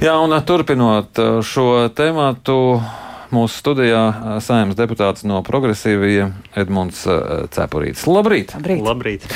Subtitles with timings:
[0.00, 2.54] Jā, un turpinot šo tēmātu,
[3.36, 7.02] mūsu studijā saimnes deputāts no progresīvie Edmunds
[7.52, 8.06] Cepurīts.
[8.08, 8.54] Labrīt!
[8.56, 8.80] Labrīt!
[8.86, 9.26] Labrīt.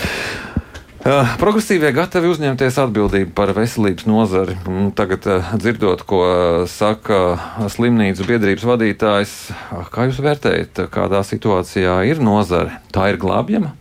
[1.36, 4.56] Progresīvie gatavi uzņemties atbildību par veselības nozari.
[4.96, 5.28] Tagad,
[5.60, 6.22] dzirdot, ko
[6.72, 7.18] saka
[7.74, 9.34] slimnīcu biedrības vadītājs,
[9.92, 12.78] kā jūs vērtējat, kādā situācijā ir nozare?
[12.88, 13.74] Tā ir glābjama?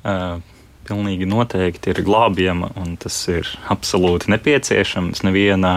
[0.00, 0.40] Uh,
[0.88, 5.24] pilnīgi noteikti ir glābjama, un tas ir absolūti nepieciešams.
[5.26, 5.74] Nevienā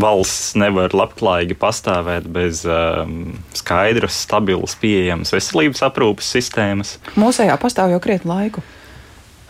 [0.00, 6.96] valsts nevar labklājīgi pastāvēt bez um, skaidras, stabilas, pieejamas veselības aprūpes sistēmas.
[7.20, 8.64] Mūsējā pastāv jau krietni laiku.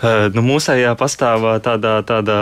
[0.03, 2.41] Uh, nu, mūsējā pastāv tādā, tādā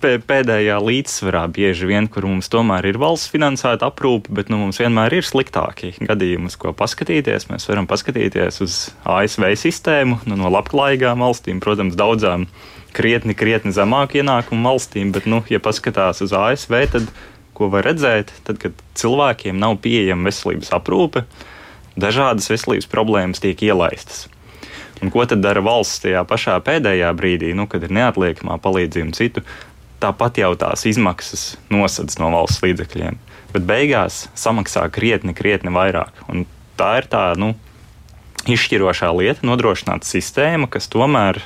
[0.00, 5.18] pēdējā līdzsvarā bieži vien, kur mums tomēr ir valsts finansēta aprūpe, bet nu, mums vienmēr
[5.18, 7.48] ir sliktāki gadījumi, uz ko paskatīties.
[7.50, 12.48] Mēs varam paskatīties uz ASV sistēmu, nu, no labklājīgām valstīm, protams, daudzām
[12.96, 17.08] krietni, krietni zemāku ienākumu valstīm, bet, nu, ja paskatās uz ASV, tad
[17.56, 21.26] ko var redzēt, tad, kad cilvēkiem nav pieejama veselības aprūpe,
[22.00, 24.26] dažādas veselības problēmas tiek ielaistas.
[25.02, 29.14] Un ko tad dara valsts tajā pašā pēdējā brīdī, nu, kad ir neatliekamā palīdzība un
[29.16, 29.42] citu?
[30.02, 33.20] Tāpat jau tās izmaksas nosedz no valsts līdzekļiem.
[33.52, 36.24] Bet beigās samaksā krietni, krietni vairāk.
[36.32, 36.46] Un
[36.80, 37.52] tā ir tā nu,
[38.48, 41.38] izšķirošā lieta, nodrošināt sistēmu, kas tomēr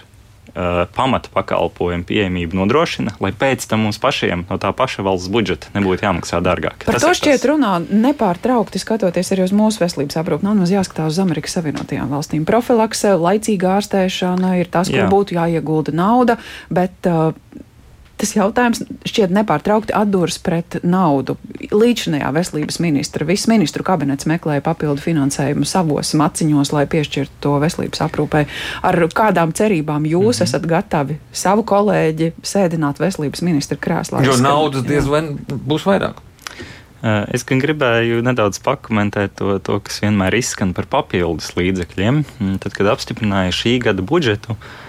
[0.56, 5.72] uh, pamata pakalpojumu pieejamību nodrošina, lai pēc tam mums pašiem no tā paša valsts budžeta
[5.76, 6.86] nebūtu jāmaksā dārgāk.
[6.86, 7.48] Par tas to šķiet tas...
[7.50, 10.46] runā nepārtraukti skatoties arī uz mūsu veselības aprūpi.
[10.46, 12.46] Nav mums jāskatās uz Amerikas Savienotajām valstīm.
[12.48, 15.10] Profilakse, laicīga ārstēšana ir tas, kur Jā.
[15.12, 16.40] būtu jāiegulda nauda,
[16.72, 17.34] bet uh,
[18.16, 21.34] Tas jautājums šķiet nepārtraukti atduras pret naudu.
[21.68, 28.00] Līdzinājā veselības ministra, viss ministru kabinets meklēja papildu finansējumu savos maciņos, lai piešķirtu to veselības
[28.06, 28.46] aprūpē.
[28.88, 30.48] Ar kādām cerībām jūs mm -hmm.
[30.48, 34.24] esat gatavi savu kolēģi sēdināt veselības ministra krēslā?
[34.24, 36.24] Jo naudas diez vai būs vairāk.
[37.32, 42.24] Es gan gribēju nedaudz pakomentēt to, to, kas vienmēr izskan par papildus līdzekļiem.
[42.58, 44.85] Tad, kad apstiprināja šī gada budžetu, uh,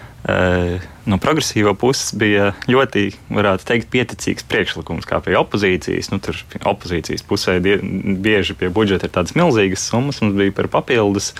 [1.07, 6.11] no progresīvo puses bija ļoti, varētu teikt, pieticīgs priekšlikums, kā pie opozīcijas.
[6.11, 10.19] Nu, tur opozīcijas pusē die, bieži pie budžeta ir tādas milzīgas summas.
[10.23, 11.31] Mums bija par papildus,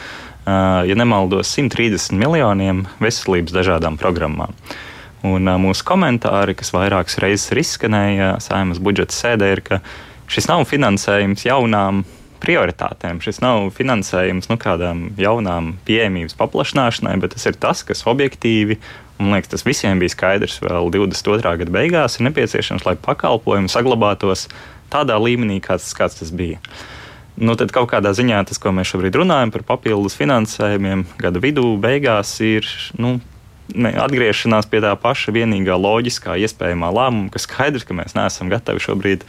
[0.48, 4.56] ja nemaldos, 130 miljoniem veselības dažādām programmām.
[5.28, 9.82] Un mūsu komentāri, kas vairākas reizes ir izskanēja saimnes budžeta sēdē, ir, ka
[10.32, 12.06] šis nav finansējums jaunām
[12.44, 13.22] prioritātēm.
[13.24, 18.80] Šis nav finansējums nu, kādām jaunām pieejamības paplašināšanai, bet tas ir tas, kas objektīvi,
[19.22, 21.56] un liekas, tas visiem bija skaidrs vēl 22.
[21.64, 24.48] gada beigās, ir nepieciešams, lai pakalpojumi saglabātos
[24.94, 26.62] tādā līmenī, kāds, kāds tas bija.
[27.38, 31.76] Nu, tad kaut kādā ziņā tas, ko mēs šobrīd runājam par papildus finansējumiem, gada vidū,
[31.82, 32.66] beigās ir
[32.98, 33.20] nu,
[33.76, 38.84] ne, atgriešanās pie tā paša vienīgā loģiskā iespējamā lēmuma, ka skaidrs, ka mēs neesam gatavi
[38.84, 39.26] šobrīd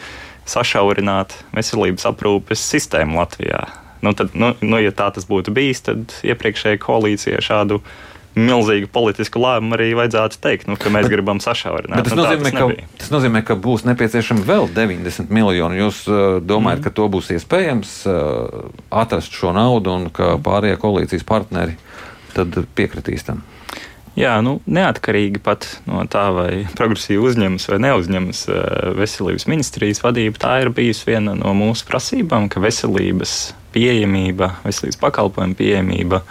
[0.49, 3.67] sašaurināt veselības aprūpes sistēmu Latvijā.
[4.05, 7.81] Nu, tad, nu, nu, ja tā tas būtu bijis, tad iepriekšējai koalīcijai šādu
[8.39, 12.07] milzīgu politisku lēmumu arī vajadzētu teikt, nu, ka mēs bet, gribam sašaurināt.
[12.07, 15.81] Tas, nu, nozīmē, tas, ka, tas nozīmē, ka būs nepieciešami vēl 90 miljoni.
[15.81, 16.87] Jūs uh, domājat, mm.
[16.87, 18.71] ka to būs iespējams uh,
[19.03, 21.75] atrast šo naudu un ka pārējie koalīcijas partneri
[22.37, 23.43] tad piekritīs tam?
[24.19, 28.63] Jā, nu, neatkarīgi pat no tā, vai progresīvi uzņemas vai neuzņemas eh,
[28.99, 33.37] veselības ministrijas vadība, tā ir bijusi viena no mūsu prasībām, ka veselības
[33.77, 36.25] pieejamība, veselības pakalpojumu pieejamība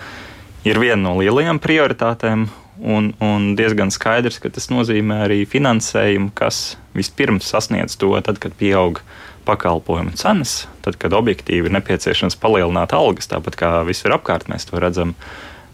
[0.68, 2.50] ir viena no lielajām prioritātēm.
[2.78, 8.54] Un, un diezgan skaidrs, ka tas nozīmē arī finansējumu, kas vispirms sasniedz to, tad, kad
[8.60, 9.00] pieaug
[9.48, 14.78] pakalpojumu cenas, tad, kad objektīvi ir nepieciešams palielināt algas, tāpat kā visur apkārt mēs to
[14.84, 15.16] redzam.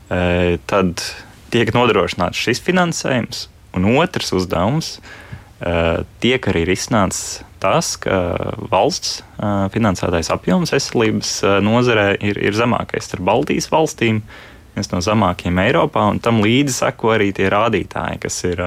[0.08, 1.04] E, tad
[1.54, 3.48] tiek nodrošināts šis finansējums,
[3.78, 8.18] un otrs uzdevums uh, tiek arī risināts tas, ka
[8.72, 14.24] valsts uh, finansētais apjoms veselības uh, nozarē ir, ir zemākais starp Baltijas valstīm,
[14.74, 18.64] viens no zemākajiem Eiropā, un tam līdzi seko arī tie rādītāji, kas ir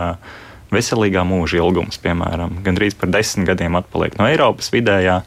[0.70, 5.20] veselīgā mūža ilgums, piemēram, gandrīz par desmit gadiem atpaliek no Eiropas vidējā,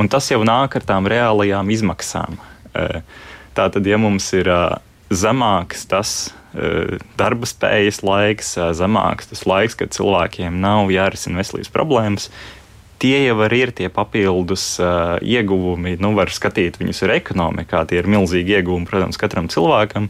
[0.00, 2.40] un tas jau nāk ar tām reālajām izmaksām.
[3.56, 4.50] Tātad, ja mums ir
[5.12, 6.45] zemāks tas Eh,
[7.18, 12.30] darba spējas laiks, eh, zemāks tas laiks, kad cilvēkiem nav jārisina veselības problēmas.
[12.98, 15.98] Tie jau ir tie papildus uh, ieguvumi.
[16.00, 20.08] Nu, var skatīt viņus ar ekonomikā, tie ir milzīgi ieguvumi, protams, katram cilvēkam.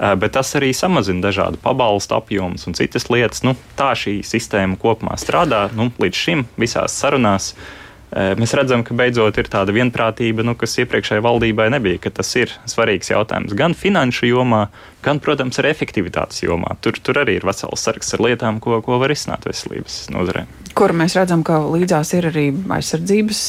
[0.00, 3.44] Uh, bet tas arī samazina dažādu pabalstu apjomus un citas lietas.
[3.46, 5.68] Nu, tā šī sistēma kopumā strādā.
[5.78, 7.83] Nu, līdz šim visās sarunās uh,
[8.14, 12.52] Mēs redzam, ka beidzot ir tāda vienprātība, nu, kas iepriekšējai valdībai nebija, ka tas ir
[12.70, 14.68] svarīgs jautājums gan finanšu jomā,
[15.02, 16.76] gan, protams, arī efektivitātes jomā.
[16.84, 20.44] Tur, tur arī ir vesels sarks ar lietām, ko, ko var izsnākt veselības nozarē.
[20.78, 22.46] Kur mēs redzam, ka līdzās ir arī
[22.76, 23.42] aizsardzības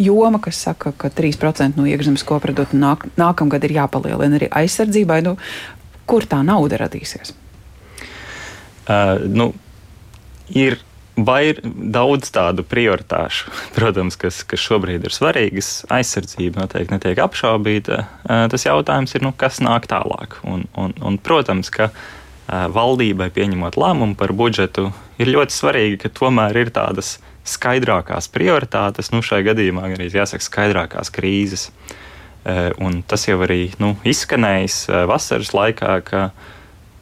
[0.00, 5.22] joma, kas saka, ka 3% no iekšzemes koprodukta nāk, nākamgad ir jāpalielina arī aizsardzībai.
[5.24, 5.38] Nu,
[6.04, 7.32] kur tā nauda radīsies?
[8.90, 9.50] Uh, nu,
[10.52, 10.80] ir
[11.26, 15.72] Vai ir daudz tādu prioritāšu, protams, kas, kas šobrīd ir svarīgas.
[15.92, 18.04] Aizsardzība noteikti netiek apšaubīta.
[18.24, 20.38] Tas jautājums ir, nu, kas nāk tālāk.
[20.46, 21.90] Un, un, un, protams, ka
[22.48, 24.90] valdībai pieņemot lēmumu par budžetu,
[25.22, 31.12] ir ļoti svarīgi, ka tomēr ir tādas skaidrākās prioritātes, nu, šai gadījumā arī jāsaka skaidrākās
[31.14, 31.68] krīzes.
[32.80, 36.22] Un tas jau arī nu, izskanējis vasaras laikā, ka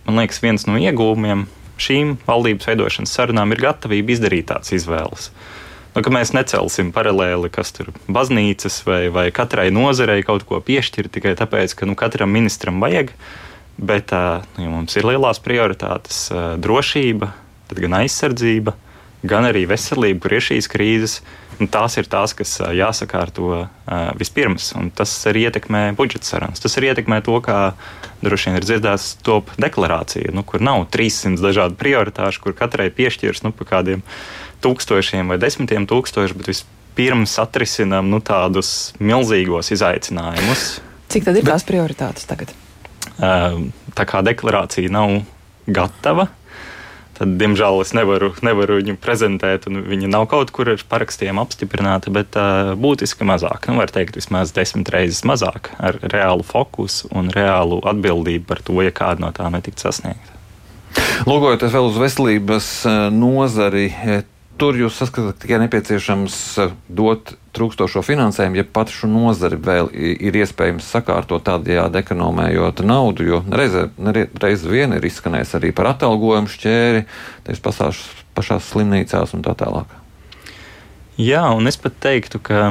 [0.09, 1.47] man liekas, viens no iegūmiem
[1.83, 5.31] šīm valdības veidošanas sarunām ir gatavība izdarīt tādas izvēles.
[5.97, 11.11] Nu, mēs necelsim paralēli, kas tur ir baznīcas vai, vai katrai nozarei kaut ko piešķirt
[11.17, 13.15] tikai tāpēc, ka nu, katram ministram vajag.
[13.79, 16.29] Bet nu, ja mums ir lielās prioritātes
[16.59, 17.33] drošība,
[17.79, 18.75] gan aizsardzība,
[19.27, 21.21] gan arī veselība, kur ir šīs krīzes.
[21.59, 23.69] Tās ir tās, kas jāsakārto uh,
[24.19, 26.63] vispirms, un tas arī ietekmē budžeta sarunas.
[26.63, 27.73] Tas arī ietekmē to, kā
[28.23, 33.43] droši vien ir dzirdēts top deklarācija, nu, kur nav 300 dažādu prioritāšu, kur katrai piešķirs
[33.43, 34.05] nu, pa kādiem
[34.63, 40.69] tūkstošiem vai desmitiem tūkstošiem, bet vispirms atrisinām nu, tādus milzīgos izaicinājumus.
[41.11, 42.55] Cik tad ir tās prioritātes tagad?
[43.19, 43.67] Uh,
[43.99, 45.25] tā kā deklarācija nav
[45.67, 46.29] gatava,
[47.19, 52.39] tad, diemžēl, es nevaru, nevaru viņu prezentēt, viņa nav kaut kur ar parakstiem apstiprināta, bet
[52.39, 53.69] uh, būtiski mazāk.
[53.69, 58.79] Nu, var teikt, vismaz desmit reizes mazāk, ar reālu fokusu un reālu atbildību par to,
[58.85, 60.37] ja kāda no tām netiktu sasniegta.
[61.29, 62.69] Lūkojoties vēl uz veselības
[63.15, 63.91] nozari,
[64.59, 70.37] tur jūs saskatāt tikai nepieciešams eh, dot trūkstošo finansējumu, ja pat šo nozari vēl ir
[70.43, 73.89] iespējams sakārtot tādējādi ekonomējot naudu, jo reize,
[74.43, 77.07] reiz vien ir izskanējis arī par atalgojumu šķēri,
[77.49, 78.05] tās pašās,
[78.39, 79.91] pašās slimnīcās un tā tālāk.
[81.19, 82.69] Jā, un es pat teiktu, ka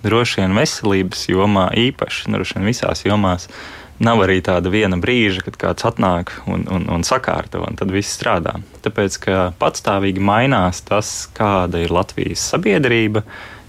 [0.00, 5.44] droši vien veselības jomā īpaši, droši vien visās jomās, uh, nav arī tāda viena brīža,
[5.46, 8.56] kad kāds atnāk un, un, un sakārto, un tad viss strādā.
[8.84, 13.24] Tāpēc, ka patstāvīgi mainās tas, kāda ir Latvijas sabiedrība,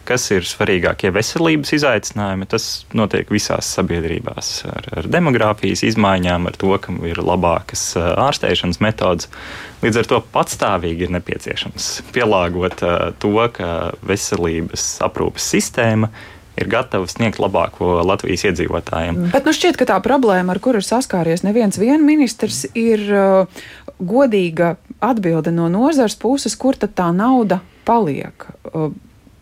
[0.07, 2.47] kas ir svarīgākie veselības izaicinājumi.
[2.49, 2.67] Tas
[2.97, 9.29] notiek visās sabiedrībās ar, ar demogrāfijas izmaiņām, ar to, ka ir labākas ārstēšanas metodas.
[9.83, 12.81] Līdz ar to patstāvīgi ir nepieciešams pielāgot
[13.21, 13.71] to, ka
[14.07, 16.39] veselības aprūpes sistēma ir
[16.69, 19.29] gatava sniegt labāko Latvijas iedzīvotājiem.
[19.33, 23.63] Bet nu šķiet, ka tā problēma, ar kuru ir saskāries neviens vien ministrs, ir uh,
[23.97, 28.45] godīga atbilde no nozars puses, kur tad tā nauda paliek.
[28.71, 28.91] Uh,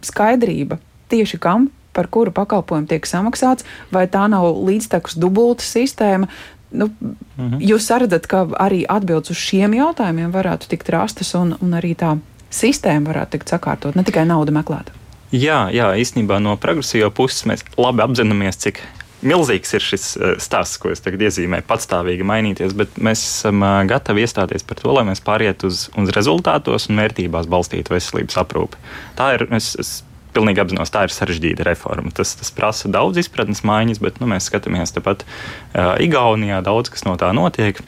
[0.05, 0.79] skaidrība
[1.11, 6.29] tieši kam, par kuru pakalpojumu tiek samaksāts, vai tā nav līdztekus dubulta sistēma.
[6.69, 7.57] Nu, mhm.
[7.65, 12.15] Jūs redzat, ka arī atbildes uz šiem jautājumiem varētu tikt rastas un, un arī tā
[12.53, 14.98] sistēma varētu tikt sakārtot, ne tikai nauda meklēta.
[15.35, 18.81] Jā, jā, īstenībā no progresīvā puses mēs labi apzināmies, cik
[19.21, 23.79] milzīgs ir šis eh, stāsts, ko es tagad iezīmēju, patstāvīgi mainīties, bet mēs esam eh,
[23.89, 28.85] gatavi iestāties par to, lai mēs pārietu uz, uz rezultātos un vērtībās balstītu veselības aprūpi.
[29.19, 29.49] Tā ir.
[29.59, 29.97] Es, es
[30.29, 32.11] Pilnīgi apzinos, tā ir sarežģīta reforma.
[32.13, 37.01] Tas, tas prasa daudz izpratnes maiņas, bet nu, mēs skatāmies tepat uh, Igaunijā, daudz kas
[37.07, 37.81] no tā notiek.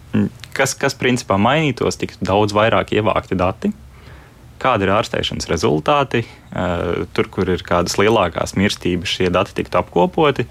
[0.58, 3.70] Kas, kas principā mainītos, tiktu daudz vairāk ievākti dati,
[4.62, 6.24] kādi ir ārstēšanas rezultāti,
[7.16, 10.48] tur, kur ir kādas lielākās mirstības, šie dati tiktu apkopoti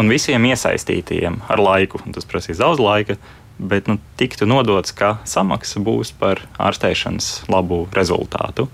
[0.00, 3.18] un visiem iesaistītajiem ar laiku, tas prasīs daudz laika,
[3.58, 8.66] bet nu, tiktu nodots, ka samaksa būs par ārstēšanas labu rezultātu.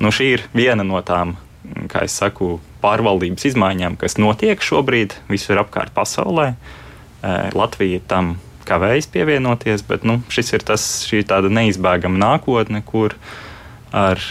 [0.00, 1.38] Nu, šī ir viena no tām,
[1.88, 2.50] kā jau saku,
[2.84, 6.54] pārvaldības izmaiņām, kas notiek šobrīd visur apkārt pasaulē.
[7.56, 8.34] Latvija tam
[8.68, 13.49] kavējas pievienoties, bet nu, šis ir tas, šī tāda neizbēgama nākotne, kur uh,
[13.92, 14.22] ar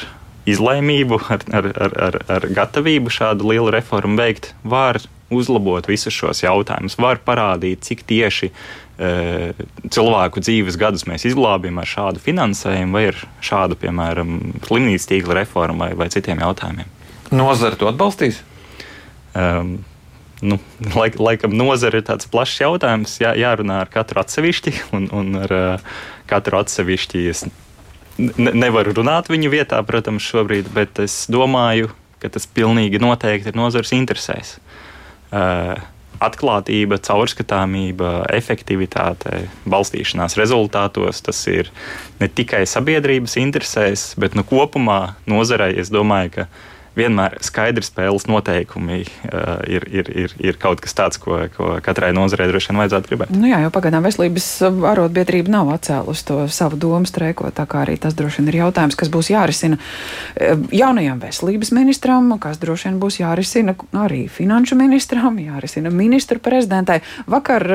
[0.50, 6.42] izlēmību, ar, ar, ar, ar, ar gatavību šādu lielu reformu veikt, var uzlabot visus šos
[6.44, 9.12] jautājumus, var parādīt, cik tieši e,
[9.94, 15.86] cilvēku dzīves gadus mēs izglābjam ar šādu finansējumu, vai ar šādu, piemēram, slimnīcas tīkla reformu
[15.86, 16.90] vai, vai citiem jautājumiem.
[17.36, 18.42] Nozara to atbalstīs?
[19.38, 19.78] Um,
[20.42, 20.58] nu,
[20.96, 23.20] laik, laikam nozara ir tāds plašs jautājums.
[23.22, 25.90] Jā, jārunā ar katru atsevišķi, un, un ar uh,
[26.30, 27.46] katru atsevišķi es
[28.20, 33.60] ne, nevaru runāt viņu vietā, protams, šobrīd, bet es domāju, ka tas pilnīgi noteikti ir
[33.60, 34.58] nozares interesēs.
[35.30, 35.80] Uh,
[36.20, 41.24] atklātība, caurskatāmība, efektivitāte, balstīšanās rezultātos.
[41.24, 41.72] Tas ir
[42.20, 46.48] ne tikai sabiedrības interesēs, bet nu, kopumā nozarei es domāju, ka
[47.00, 52.12] vienmēr skaidri spēles noteikumi uh, ir, ir, ir, ir kaut kas tāds, ko, ko katrai
[52.16, 53.34] nozarei droši vien vajadzētu gribēt.
[53.36, 54.48] Nu jā, jo pagaidām veselības
[54.92, 58.98] arotbiedrība nav atcēlusi to savu domu streikot, tā kā arī tas droši vien ir jautājums,
[59.00, 59.80] kas būs jārisina
[60.72, 67.00] jaunajam veselības ministram, kas droši vien būs jārisina arī finanšu ministram, jārisina ministru prezidentai.
[67.30, 67.66] Vakar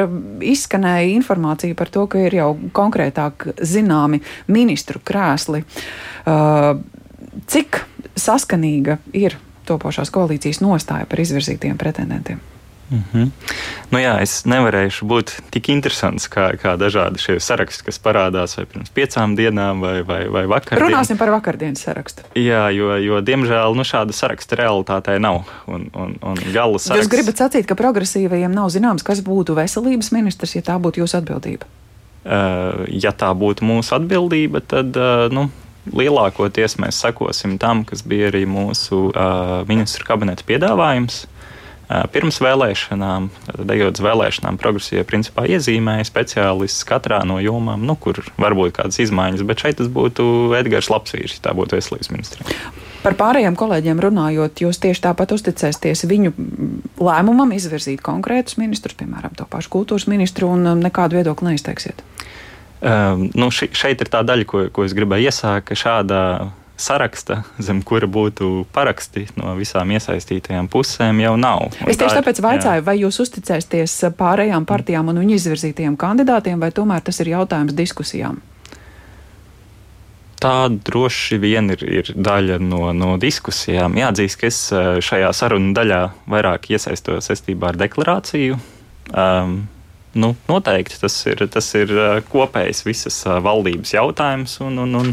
[0.45, 5.65] izskanēja informācija par to, ka ir jau konkrētāk zināmi ministru krēsli.
[6.25, 6.81] Uh,
[7.51, 7.83] cik
[8.17, 9.39] saskanīga ir
[9.69, 12.43] topošās koalīcijas nostāja par izvirzītiem pretendentiem?
[12.91, 13.31] Mm -hmm.
[13.91, 18.67] nu jā, es nevarēšu būt tik interesants kā, kā dažādi šie saraksti, kas parādās vai
[18.67, 20.79] pirms piecām dienām, vai, vai, vai vakar.
[20.79, 22.23] Runāsim par vakardienas sarakstu.
[22.35, 25.43] Jā, jo, jo diemžēl nu, šāda saraksta realitātē nav.
[25.67, 26.91] Un, un, un saraksts...
[26.97, 31.17] Jūs gribat sacīt, ka progresīvajiem nav zināms, kas būtu veselības ministrs, ja tā būtu jūsu
[31.17, 31.65] atbildība?
[32.25, 35.51] Uh, ja tā būtu mūsu atbildība, tad uh, nu,
[35.93, 41.25] lielākoties mēs sekosim tam, kas bija arī mūsu uh, ministru kabineta piedāvājums.
[41.85, 43.29] Uh, pirms vēlēšanām,
[43.69, 49.45] dejot vēlēšanām, progresīvi principā iezīmēja speciālists katrā no jomām, nu, kur var būt kādas izmaiņas,
[49.45, 52.57] bet šeit tas būtu Edgars Lapsvīrs, ja tā būtu veselības ministrija.
[53.05, 56.31] Par pārējiem kolēģiem runājot, jūs tieši tāpat uzticēsieties viņu
[57.05, 62.01] lēmumam izvirzīt konkrētus ministrus, piemēram, to pašu kultūras ministru, un nekādu viedokli neizteiksiet.
[62.85, 66.25] Um, nu, ši, šeit ir tā daļa, ko, ko es gribēju iesākt, ka šādā
[66.77, 71.69] saraksta, zem kura būtu paraksti no visām iesaistītajām pusēm, jau nav.
[71.81, 72.87] Un es tieši tāpēc vaicāju, jā.
[72.87, 78.43] vai jūs uzticēsieties pārējām partijām un viņu izvirzītajiem kandidātiem, vai tomēr tas ir jautājums diskusijām?
[80.45, 83.95] Tā droši vien ir, ir daļa no, no diskusijām.
[83.97, 88.59] Jāatzīst, ka es eh, šajā sarunu daļā vairāk iesaistos saistībā ar deklarāciju.
[89.15, 89.63] Um,
[90.19, 91.93] nu, noteikti tas ir, tas ir
[92.31, 94.59] kopējs visas valdības jautājums.
[94.65, 95.13] Un, un, un,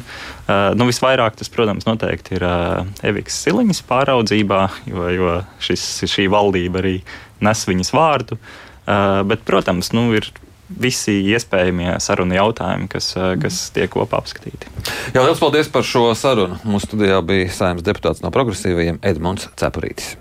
[0.77, 2.45] nu, visvairāk tas, protams, noteikti ir
[3.11, 6.99] Eviks Siliņas pāraudzībā, jo, jo šis, šī valdība arī
[7.41, 8.39] nes viņas vārdu.
[9.29, 10.29] Bet, protams, nu, ir
[10.79, 14.71] visi iespējamie sarunu jautājumi, kas, kas tiek kopā apskatīti.
[15.15, 16.59] Jā, liels paldies par šo sarunu.
[16.67, 20.15] Mūsu studijā bija saimnes deputāts no progresīvajiem Edmunds Cepurītis.